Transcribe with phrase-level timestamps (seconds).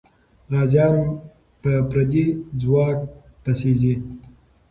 [0.51, 0.95] غازيان
[1.61, 2.25] په پردي
[2.61, 2.97] ځواک
[3.43, 3.93] پسې ځي.